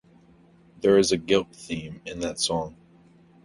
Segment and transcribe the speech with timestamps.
[0.79, 2.75] There is a guilt theme in that song.